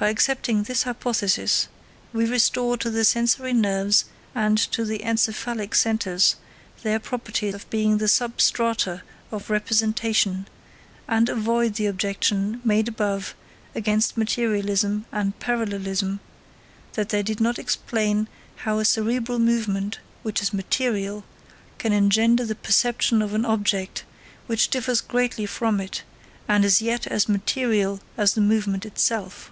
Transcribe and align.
By 0.00 0.10
accepting 0.10 0.62
this 0.62 0.84
hypothesis, 0.84 1.66
we 2.12 2.24
restore 2.30 2.76
to 2.76 2.88
the 2.88 3.02
sensory 3.04 3.52
nerves 3.52 4.04
and 4.32 4.56
to 4.56 4.84
the 4.84 5.02
encephalic 5.02 5.74
centres 5.74 6.36
their 6.84 7.00
property 7.00 7.48
of 7.48 7.68
being 7.68 7.98
the 7.98 8.06
substrata 8.06 9.02
of 9.32 9.50
representation, 9.50 10.46
and 11.08 11.28
avoid 11.28 11.74
the 11.74 11.86
objection 11.86 12.60
made 12.62 12.86
above 12.86 13.34
against 13.74 14.16
materialism 14.16 15.04
and 15.10 15.36
parallelism, 15.40 16.20
that 16.92 17.08
they 17.08 17.24
did 17.24 17.40
not 17.40 17.58
explain 17.58 18.28
how 18.58 18.78
a 18.78 18.84
cerebral 18.84 19.40
movement, 19.40 19.98
which 20.22 20.40
is 20.40 20.52
material, 20.54 21.24
can 21.78 21.92
engender 21.92 22.44
the 22.46 22.54
perception 22.54 23.20
of 23.20 23.34
an 23.34 23.44
object 23.44 24.04
which 24.46 24.70
differs 24.70 25.00
greatly 25.00 25.44
from 25.44 25.80
it 25.80 26.04
and 26.46 26.64
is 26.64 26.80
yet 26.80 27.04
as 27.08 27.28
material 27.28 27.98
as 28.16 28.34
the 28.34 28.40
movement 28.40 28.86
itself. 28.86 29.50